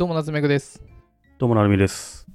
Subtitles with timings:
[0.00, 0.82] どうも夏目ぐです。
[1.38, 2.26] どうもなるみです。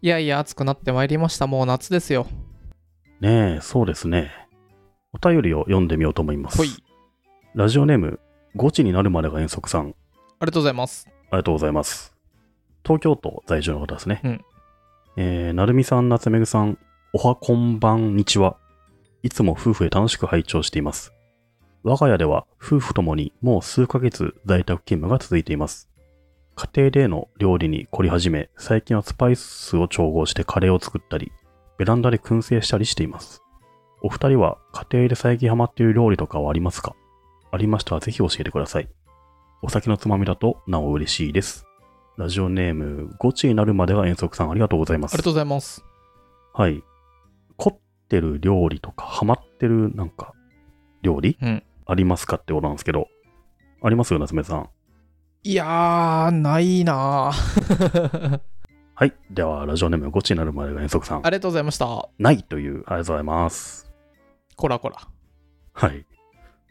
[0.00, 1.46] いやいや、暑くなってまいりました。
[1.46, 2.26] もう夏ですよ。
[3.20, 4.30] ねえ、そうですね。
[5.12, 6.70] お便りを読んでみようと思いますほい。。
[7.54, 8.20] ラジオネーム、
[8.56, 11.06] ゴチになるまでが遠足さん、ありがとうございます。
[11.08, 12.14] ありがとうございます。
[12.86, 14.22] 東京都在住の方ですね。
[14.24, 14.44] うん
[15.18, 16.78] えー、なるみさん、夏目ぐさん、
[17.12, 18.56] おはこんばんにちは。
[19.22, 21.12] いつも夫婦で楽しく拝聴しています。
[21.82, 25.91] 我が家では夫婦ともにもう数ヶ月在宅勤務が続いています。
[26.54, 31.32] 家庭での料理に凝り始め、最近はスパイスを調合してカレーを作ったり、
[31.78, 33.42] ベランダで燻製したりしています。
[34.02, 36.94] お二人は家庭で最近ハマっている料理とかはありますか？
[37.50, 38.88] ありましたらぜひ教えてください。
[39.62, 41.66] お酒のつまみだとなお嬉しいです。
[42.18, 45.14] ラジオネーム、ゴチになるまでが遠足さんありがとうございます。
[45.14, 45.84] ありがとうございます。
[46.52, 46.82] はい。
[47.56, 50.34] 凝ってる料理とか、ハマってるなんか、
[51.00, 51.38] 料理？
[51.40, 51.62] うん。
[51.86, 53.08] ありますかってことなんですけど、
[53.82, 54.68] ありますよ、夏目さん。
[55.44, 58.40] いやー、ないなー
[58.94, 59.12] はい。
[59.30, 61.26] では、ラジオネーム、ゴチになるまでが遠足さん。
[61.26, 62.08] ありがとうございました。
[62.18, 63.92] ないという、ありがとうございます。
[64.54, 64.96] こらこら。
[65.72, 66.06] はい。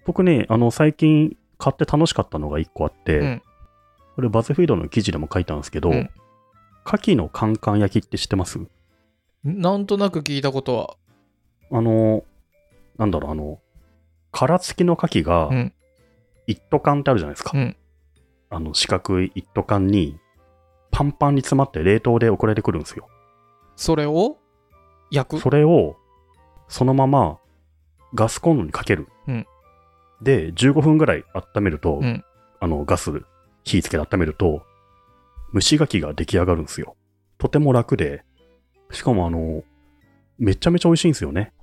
[0.05, 3.41] 僕ね、あの、最近買って楽しかったのが一個あって、うん
[4.13, 6.09] これバズフィードの記事でも書いたんですけど、うん
[6.85, 8.59] 牡蠣のカンカン焼きって知ってます？
[9.43, 11.77] なんとなく聞いたことは。
[11.77, 12.23] あの、
[12.97, 13.59] なんだろう、あの、
[14.31, 15.73] 殻付きの牡蠣がうん、
[16.45, 17.51] 一斗缶ってあるじゃないですか。
[17.53, 17.75] うん
[18.51, 20.19] あの、四角い一斗缶に、
[20.91, 23.07] パンパンに詰まって冷凍で送られてくるんですよ。
[23.75, 24.37] それを
[25.09, 25.39] 焼く？
[25.39, 25.95] それを、
[26.67, 27.37] そのまま、
[28.13, 29.07] ガスコンロにかける。
[29.27, 29.47] うん
[30.21, 32.23] で、15分ぐらい温めると、うん
[32.59, 33.23] あの、ガス、
[33.63, 34.61] 火つけて温めると、
[35.53, 36.95] 蒸し牡蠣が出来上がるんですよ。
[37.39, 38.23] とても楽で、
[38.91, 39.63] しかもあの、
[40.37, 41.53] めちゃめちゃ美味しいんですよね。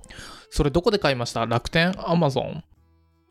[0.49, 1.45] それどこで買いました？
[1.45, 1.93] 楽天？
[2.05, 2.63] アマゾン？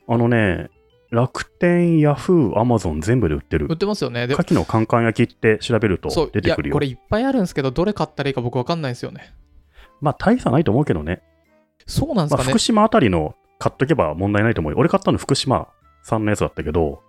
[0.08, 0.70] あのね、
[1.10, 3.76] 楽天、ヤフー、アマゾン全部で売ってる売っ。
[3.76, 4.26] てますよね。
[4.26, 6.86] で牡蠣のカンカン焼きって調べると出てくるよこれ。
[6.86, 9.34] いっぱいあるんですけど、どれ買ったらいいか僕わかんないんですよね。
[10.00, 11.22] まあ大差ないと思うけどね。
[11.86, 12.58] そうなんですかねまあ福。
[12.58, 14.78] 島あたりの買っとけば問題ないと思うよ。
[14.78, 15.68] 俺買ったの福島
[16.02, 17.02] さんのやつだったけど、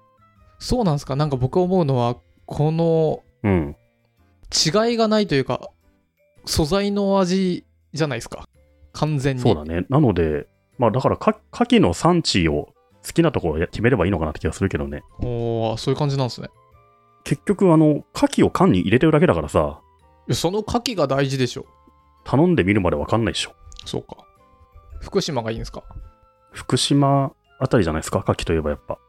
[0.60, 3.76] そうなんですかなんか僕思うのは、このうん。
[4.52, 5.70] 違いがないというか、
[6.46, 8.48] 素材の味じゃないですか。
[8.94, 9.42] 完全に。
[9.42, 9.86] そうだね。
[9.90, 10.48] なので、
[10.78, 12.74] まあだからか牡蠣の産地を
[13.10, 15.02] 好きなところを決めればいいのかなって気がするけどね。
[15.20, 16.50] おーそういう感じなんですね。
[17.24, 19.82] 結局あの、牡蠣を缶に入れてるだけだからさ、
[20.28, 21.66] いやその牡蠣が大事でしょ。
[22.24, 23.54] 頼んでみるまでわかんないでしょ。
[23.86, 24.18] そうか。
[25.02, 25.84] 福島がいいんですか？
[26.52, 29.00] 福島あたりじゃないですか、牡蠣といえばやっぱ。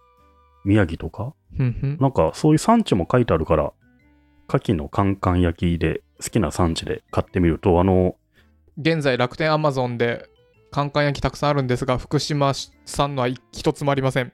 [0.65, 1.35] 宮城とか？
[1.57, 1.99] ふんふん。
[2.01, 3.73] なんかそういう産地も書いてあるから、
[4.49, 8.17] 牡蠣のカンカン焼きで好きな産地で買ってみると、あの、
[8.79, 10.27] 現在楽天アマゾンで
[10.71, 12.53] カンカン焼きたくさんあるんですが、福島
[12.85, 14.33] 産のは一つもありません。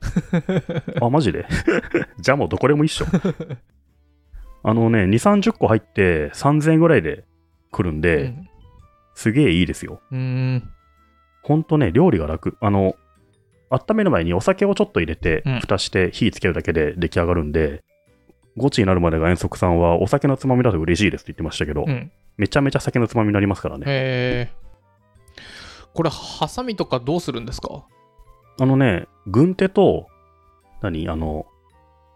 [1.00, 1.46] あ、マジで？
[2.20, 3.06] じゃあもうどこでも一緒。
[4.62, 7.24] あのね、2、30個入って3000円ぐらいで
[7.70, 8.48] 来るんで、うん
[9.18, 10.02] すげえいいですよ。
[10.12, 10.18] うー
[10.56, 10.70] ん。
[11.42, 12.58] ほんとね、料理が楽。
[12.60, 12.96] あの、
[13.70, 17.82] 温める前にお酒をちょっと入れてうん、蓋して火つけるだけで出来上がるんで、
[18.58, 22.12] ゴチになるまでが遠足さんはお酒のつまみだと嬉しいですって言ってましたけど、うん。
[22.36, 23.86] めちゃめちゃ酒のつまみになりますからね。
[23.86, 24.65] へえ。
[25.96, 27.86] これ、ハサミとかどうするんですか？
[28.60, 30.06] あのね、軍手と、
[30.82, 31.08] 何？
[31.08, 31.46] あの、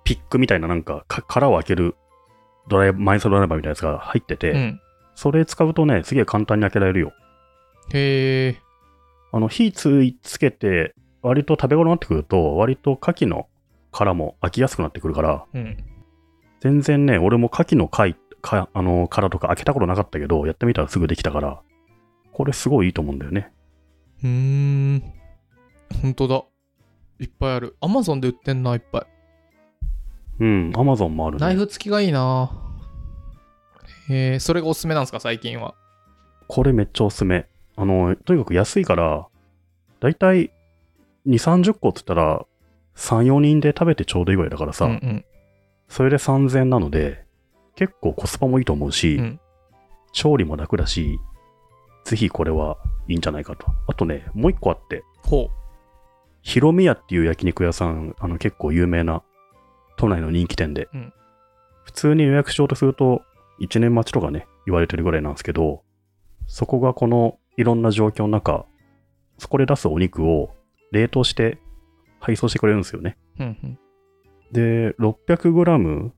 [0.04, 1.96] ピックみたいななんか、か殻を開ける
[2.68, 4.80] ドライマイソドライバーみたいなやつが入ってて、うん。
[5.14, 7.12] それ使うとね、すげえ簡単に開けられるよ。
[7.92, 8.60] へえ。
[9.32, 13.48] あの、火ついつけて、割と食べ頃になってくると、割と牡蠣の
[13.92, 15.76] 殻も開きやすくなってくるから、うん。
[16.60, 21.62] 全然ね、俺も牡蠣の貝、かあの、殻とか開けたことなかったけど、やってみたらすぐできたから、
[22.32, 23.52] これすごいいいと思うんだよね。
[24.22, 25.02] うーん。
[26.02, 26.44] ほんとだ。
[27.18, 27.76] いっぱいある。
[27.80, 29.06] アマゾンで売ってんな、いっぱい。
[30.40, 31.40] うん、アマゾンもあるね。
[31.40, 32.50] ナイフ付きがいいな。
[34.08, 35.74] へえ、それがおすすめなんですか、最近は？
[36.48, 37.46] これめっちゃおすすめ。
[37.76, 39.26] あの、とにかく安いから、
[40.00, 40.50] だいたい
[41.26, 42.46] 2、30個っつったら、
[42.96, 45.24] 3、4人で食べてちょうどいいぐらいだからさ、うんうん。
[45.88, 47.24] それで3000なので、
[47.76, 49.40] 結構コスパもいいと思うし、うん
[50.12, 51.20] 調理も楽だし、
[52.04, 52.76] ぜひこれは
[53.08, 53.66] いいんじゃないかと。
[53.86, 55.50] あとね、もう一個あって、ほ
[56.42, 59.22] ヒロミヤっていう焼肉屋さん、あの結構有名な
[59.96, 61.12] 都内の人気店で、うん
[61.82, 63.22] 普通に予約しようとすると
[63.60, 65.82] 1年待ちとかね、言われてるぐらいなんですけど、
[66.46, 68.64] そこがこのいろんな状況の中、
[69.38, 70.50] そこで出すお肉を
[70.92, 71.58] 冷凍して
[72.20, 73.16] 配送してくれるんですよね。
[73.38, 73.42] う。
[73.42, 73.78] うんうん。
[74.52, 76.10] で、600g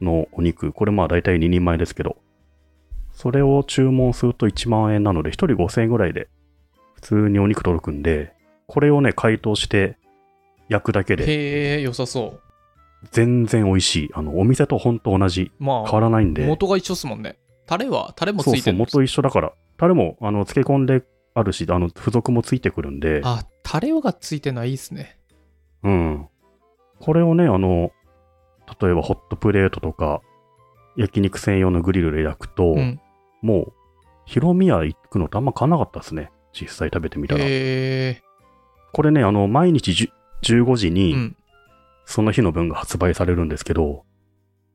[0.00, 2.16] のお肉、これまあ大体2人前ですけど、
[3.14, 6.28] それを注文すると1万円なので、1人5000円ぐらいで
[6.94, 8.32] 普通にお肉届くんで、
[8.66, 9.96] これをね、解凍して
[10.68, 12.40] 焼くだけで、へえ、良さそ
[13.12, 14.10] 全然美味しい。
[14.14, 15.52] あの、お店と本当同じ。
[15.58, 16.46] ま変わらないんで。
[16.46, 17.38] 元が一緒っすもんね。
[17.66, 19.52] タレは、タレもつそうそう、いてるんです元一緒だから。
[19.76, 21.02] タレも、あの、漬け込んで
[21.34, 23.20] あるし、あの、付属もついてくるんで。
[23.24, 25.18] あ、タレがついてるのはいいっすね。
[25.82, 26.28] うん。
[27.00, 27.90] これをね、あの、
[28.80, 30.22] 例えばホットプレートとか、
[30.96, 33.00] 焼肉専用のグリルで焼くと、うん。
[33.44, 33.72] もう、
[34.24, 36.32] ヒロミ屋行くのとあんま変わらなかったですね。
[36.52, 37.40] 実際食べてみたら。
[37.40, 41.36] これね、あの、毎日じゅ15時うに、ん。
[42.06, 44.04] その日の分が発売されるんですけど、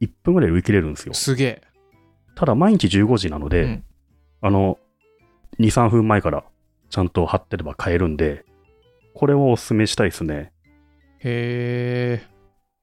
[0.01, 1.13] 1分ぐらいで売り切れるんですよ。
[1.16, 1.62] すげえ。
[2.36, 3.83] ただ、毎日15時なので、うん
[4.42, 4.77] あの、
[5.60, 6.45] 2、3分前から
[6.89, 8.45] ちゃんと貼ってれば買えるんで、
[9.13, 10.54] これをおすすめしたいですね。
[11.19, 12.27] へえ。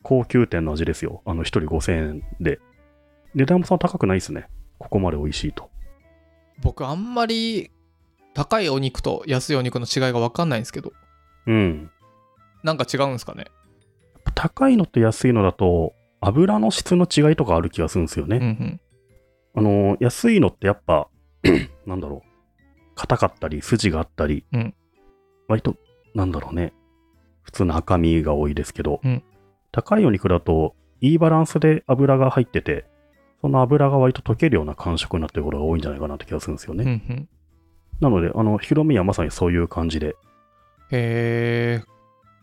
[0.03, 1.23] 高級店の味ですよ。
[1.25, 2.61] あの、1人5000円で。
[3.35, 4.49] 値段もそんな高くないですね。
[4.79, 5.71] ここまで美味しいと。
[6.62, 7.70] 僕あんまり
[8.35, 10.93] 高いお肉と安いお肉の違いが分かんないんですけど、
[11.47, 11.91] うん。
[12.62, 13.47] なんか違うんですかね？
[14.35, 18.37] 高いのと安いのだと、油の質の違いとかある気がするんですよね。
[18.37, 18.81] うんうん。
[19.55, 21.08] あの、安いのってやっぱ、
[21.87, 22.29] なんだろう。
[22.94, 24.75] 硬かったり、筋があったり、うん
[25.49, 25.76] 割と、
[26.14, 26.73] なんだろうね。
[27.43, 29.23] 普通の赤身が多いですけど、うん
[29.73, 32.87] 高いお肉だと、いいバランスで油が入ってて、
[33.41, 36.85] その油が割と溶けるような感触になってることが多いんじゃないかなって気がするんですよね。
[36.85, 37.29] うんうん。
[38.00, 40.17] なので、あの、ヒロミはまさにそういう感じで、
[40.91, 41.85] へえ。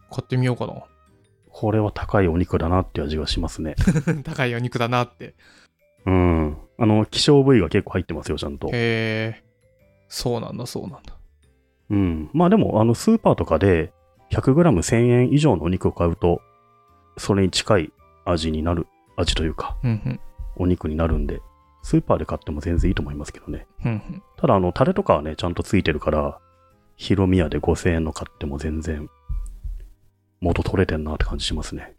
[0.09, 0.73] 買ってみようかな。
[1.49, 3.75] これは高いお肉だなっていう味がしますね。
[4.23, 5.35] 高いお肉だなって。
[6.05, 6.57] うん。
[6.77, 8.67] あの、希少部位が結構入ってますよ、ちゃんと。
[8.67, 9.43] へえ。
[10.07, 11.15] そうなんだ、そうなんだ。
[11.89, 12.29] うん。
[12.33, 13.91] まあでも、あの、スーパーとかで
[14.31, 16.41] 100g1000 円以上のお肉を買うと、
[17.17, 17.91] それに近い
[18.25, 20.19] 味になる、味というか、うんうん。
[20.55, 21.41] お肉になるんで、
[21.81, 23.67] スーパーで買っても全然いいと思いますけどね。
[24.37, 26.39] ただ、あの、タレとかはね、ちゃんとついてるから、
[26.95, 29.09] ヒロミヤで5000円の買っても全然、
[30.39, 31.93] 元取れてんなって感じしますね。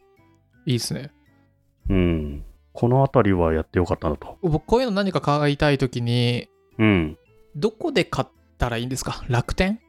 [0.67, 1.11] いいっすね。
[1.91, 2.45] うん。
[2.73, 4.39] このあたりはやってよかったなと。
[4.43, 6.49] 僕、こういうの何か買いたいときに、
[6.79, 7.19] うん。
[7.57, 8.29] どこで買っ
[8.59, 9.25] たらいいんですか？
[9.29, 9.81] 楽天？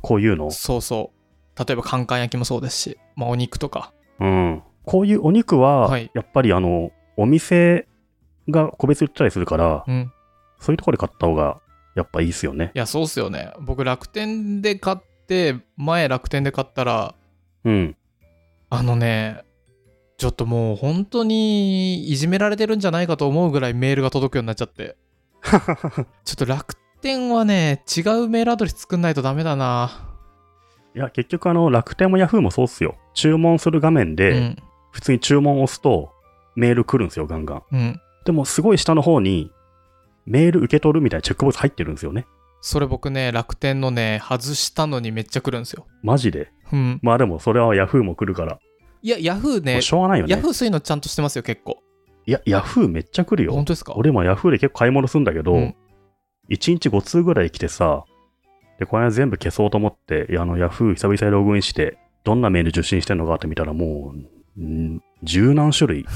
[0.00, 0.50] こういうの？
[0.50, 1.12] そうそ
[1.56, 1.58] う。
[1.66, 3.92] 例えば、カンカン焼きもそうですし、まあ、お肉とか。
[4.18, 4.62] うん。
[4.84, 7.86] こういうお肉は、はいやっぱりあの、お店
[8.48, 10.12] が個別売ってたりするから、うん。
[10.58, 11.60] そういうところで買った方が、
[11.94, 12.70] やっぱいいっすよね。
[12.74, 13.52] いや、そうっすよね。
[13.60, 14.96] 僕、楽天で買っ
[15.26, 17.14] て、前楽天で買ったら、
[17.64, 17.96] うん。
[18.70, 19.42] あのね、
[20.16, 24.96] ちょっともう本当にいじめられてるんじゃないかと思うぐらいメールが届くようになっちゃって。
[26.24, 29.90] ちょっと楽天はね、違うメールアドレス作んないとダメだな。
[30.94, 32.96] いや、結局あの、楽天もヤフーもそうっすよ。
[33.14, 34.56] 注文する画面うで、ん。
[34.92, 36.12] 普通に注文を押すと、
[36.54, 37.62] メール来るんですよ、ガンガン。
[37.72, 38.00] うん。
[38.24, 39.50] でも、すごい下の方に、
[40.26, 42.26] メール受け取るみたいなチェックボックス入ってるんですよね。
[42.60, 45.86] それ僕ね、楽天のね、外したのにめっちゃ来るんですよ。
[46.02, 46.52] マジで？
[46.72, 47.00] うん。
[47.02, 48.58] まあでも、それはヤフーも来るから。
[49.02, 50.32] いや、ヤフーねしょうがないよね。
[50.32, 51.82] ヤフーそういうのちゃんとしてますよ、結構。
[52.24, 53.64] いや、ヤフーめっちゃ来るよ本。
[53.64, 53.94] 当ですか？
[53.96, 55.74] 俺もヤフーで結構買い物するんだけど、うん
[56.50, 58.04] 1日5通ぐらい来てさ、
[58.78, 64.12] で、これ全部消そうと思って、あの、ヤフー久々にログインして、どんなメール受信してんのかって見たら、も
[64.58, 66.06] う、ん十何種類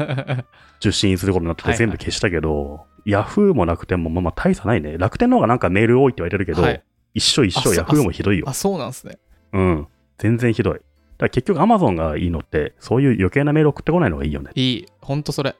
[0.80, 4.96] 受信することになってて全部消したけど、ヤフーも楽天もまあまあ大差ないね。
[4.98, 6.82] 楽天の方がなんかメール多いって言われてるけど、はい
[7.14, 8.54] 一緒一緒、ヤフーもひどいよあ、。
[8.54, 9.18] そうなんすね。
[9.52, 9.88] うん。
[10.18, 10.74] 全然ひどい。
[10.74, 10.84] だか
[11.20, 14.50] ら結局 Amazon がいいのって、そういう余計なメール送ってこないのがいいよね。
[14.54, 14.86] いい。
[15.00, 15.56] ほんとそれ。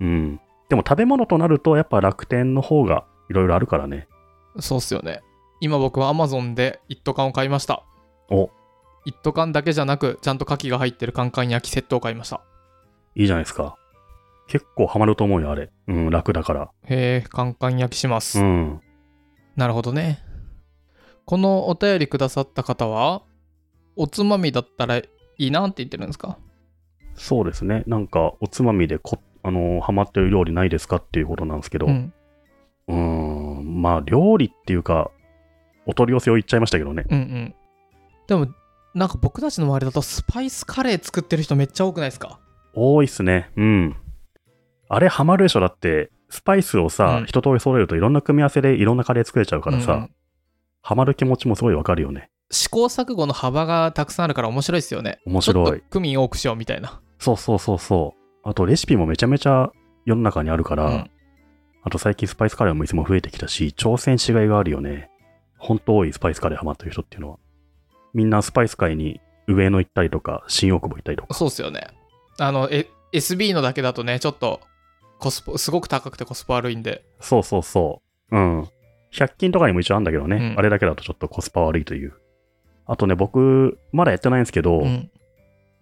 [0.00, 0.40] うん。
[0.68, 4.08] でも食べ物となると、やっぱ楽天の方がいろいろあるからね。
[4.60, 5.20] そうっすよね。
[5.60, 7.82] 今僕は Amazon で一斗缶を買いました。
[8.30, 8.50] お、
[9.04, 12.40] 一斗缶だけじゃなく、ちゃんと牡蠣が入ってるカンカン焼きセットを買いました。
[13.14, 13.76] いいじゃないですか。
[14.46, 15.70] 結構ハマると思うよ、あれ。
[15.88, 16.70] うん、楽だから。
[16.84, 18.40] へえ、カンカン焼きします。
[18.40, 18.80] うん。
[19.56, 20.20] なるほどね。
[21.26, 23.22] このお便りくださった方は、
[23.96, 25.08] おつまみだったらい
[25.38, 26.38] いなって言ってるんですか？
[27.14, 27.84] そうですね。
[27.86, 31.88] なんか、おつまみでこ、あのーハマってる料理ないですかっていうことなんですけど、う。
[31.88, 35.10] うんーん、まあ、料理っていうか、
[35.86, 37.04] お取り寄せを言っちゃいましたけどね。
[37.08, 37.54] うんうん。
[38.26, 38.46] でも、
[38.94, 42.38] なんか僕たちの周りだとスパイスカレー作ってる人めっちゃ多くないですか？
[42.74, 43.50] 多いっすね。
[43.56, 43.96] うん。
[44.88, 45.60] あれハマるでしょ？
[45.60, 50.10] だって、スパイスをさ、うん一通り揃えるといろんな組み合わせでいろんなカレー作れちゃうからさ、うんうん
[50.86, 52.28] ハマる気持ちもすごいわかるよね。
[52.50, 55.18] 試行錯誤の幅がたくさんあるから面白いですよね。
[55.24, 57.00] 面白いクミン多くしようみたいな。
[57.18, 58.48] そうそうそうそう。
[58.48, 59.72] あとレシピもめちゃめちゃ
[60.04, 61.10] 世の中にあるから、うん
[61.86, 65.10] あと最近スパイスカレーもいつも増えてきたし、挑戦しがいがあるよね。
[65.58, 67.38] ほんと多いスパイスカレーハマってる人っていうのは。
[68.14, 71.34] みんなスパイス界に上野行ったりとか、新大久保行ったりとか。
[71.34, 71.88] そうっすよね。
[72.38, 74.60] あの、え SB のだけだとね、ちょっと
[75.18, 77.04] コスパ、すごく高くてコスパ悪いんで。
[77.20, 78.36] そうそうそう。
[78.36, 78.68] うん。
[79.12, 82.14] 100均とかにも一応あるんだけどね、うんあれだけだとちょっとコスパ悪いという。
[82.86, 85.10] あとね、僕、まだやってないんですけど、うん。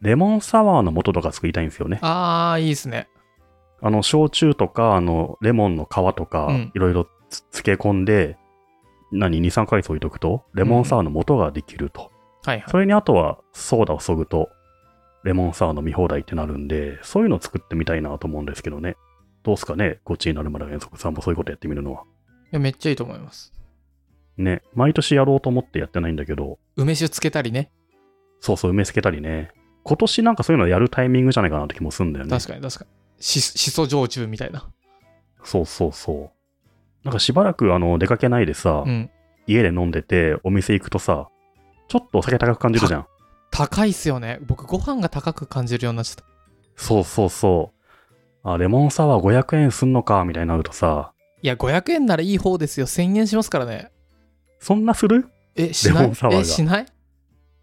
[0.01, 1.99] レモンサワーの素とか作りたいんですよね。
[2.03, 3.09] あー、いいですね。
[3.81, 8.37] あの、焼酎とか、あの、レモンの皮とかうん、いろいろつ漬け込んで、
[9.11, 12.12] 何、2、3ヶ月置いとくと、レモンサワーの素ができると。
[12.45, 12.71] はいはい。
[12.71, 14.51] それにあとは、ソーダを注ぐと、
[15.25, 18.97] レモンサワー飲み放題ってなるんで、そういうのを作ってみたいなと思うんですけどね。
[19.43, 22.03] どうすかね、こっちになるまで遠足さんもそういうことやってみるのは。
[22.03, 22.05] い
[22.53, 23.53] やめっちゃいいと思います。
[24.37, 27.71] ね、毎年やろうと思ってやってないんだけど、梅酒つけたりね。
[28.41, 29.51] そうそう、埋めつけたりね。
[29.85, 32.31] 今年なんかそういうのやるタイミングじゃないかなって気もするんだよね。
[32.31, 32.91] 確かに確かに。
[33.23, 34.69] ししそ焼酎みたいな。
[35.45, 36.31] そうそうそう。
[37.05, 39.11] なんかしばらくあの出かけないでさ、うん。
[39.47, 41.29] 家で飲んでてお店行くとさ、
[41.93, 43.07] ちょっとお酒高く感じるじゃん。
[43.51, 44.39] 高いっすよね。
[44.47, 46.25] 僕、ご飯が高く感じるようになっちゃった。
[46.75, 47.75] そうそうそ
[48.45, 48.49] う。
[48.49, 52.87] あ、レモンサワー500円すんのか、みたいになるとさ、いや、500円ならいい方ですよ。
[52.87, 53.93] 1000円しますからね。
[54.59, 55.29] そんなする？
[55.55, 56.03] え、しない？
[56.05, 56.87] レモンサワーがえ、しない？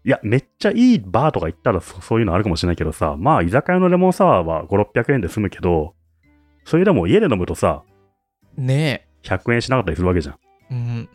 [0.04, 5.94] いや、めっちゃいいバーとか行ったらそそういうのあるかもしれないけどさ、まあ居酒屋のレモンサワーは5、600円で済むけど、
[6.64, 7.82] それでも家で飲むとさ、
[8.56, 10.34] ね100円しなかったりするわけじゃん。
[10.34, 10.38] え。
[10.70, 11.08] うん。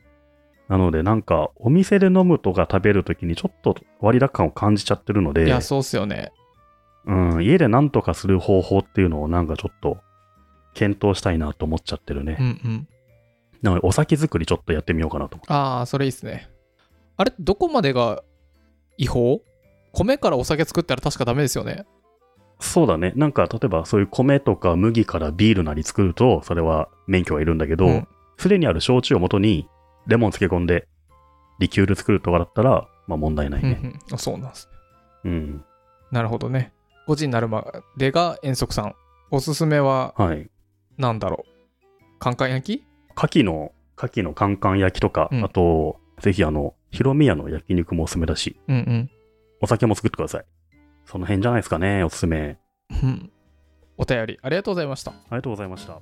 [0.67, 6.31] なのでなんかお店で飲むとか食べるときにちょっと割高感を感じちゃってるので、いや、そうっすよね。
[7.05, 9.99] うん、家でなんとかする方法っていうのをなんかちょっと
[10.73, 12.37] 検討したいなと思っちゃってるね。
[12.39, 12.87] うんうん。
[13.61, 15.53] なのでお酒作りちょっとやってみようかなと思って。
[15.53, 16.49] ああ、それいいっすね。
[17.17, 18.23] あれ、どこまでが
[18.97, 19.41] 違法？
[19.93, 21.85] 米からお酒作ったら確かダメですよね。
[22.59, 23.13] そうだね。
[23.15, 28.07] なんか例えばそういう米とか麦からビールなり作ると、それは免許がいるんだけどうん、
[28.37, 29.67] すで、にある焼酎を元に
[30.07, 30.87] レモン漬け込んで
[31.59, 33.75] リキュール作るとかだったら、まあ問題ないうんうね。
[33.89, 34.67] んあそうなんです
[35.23, 35.31] ね。
[35.31, 35.65] うん。
[36.11, 36.73] なるほどね。
[37.07, 37.65] 5時になるま
[37.97, 38.95] でが遠足さん。
[39.31, 40.49] おすすめは、はい。
[40.97, 42.19] なんだろう。
[42.19, 42.85] カンカン焼き？
[43.17, 49.11] 牡蠣の、牡蠣のカンカン焼きとか、うんあと、ぜひあの、ヒロミ屋の焼肉もおすすめだし、うんうん。
[49.61, 50.45] お酒も作ってください。
[51.05, 52.57] その辺じゃないですかね、おすすめ。
[53.03, 53.31] うん。
[53.97, 55.11] お便りありがとうございました。
[55.11, 55.99] ありがとうございました。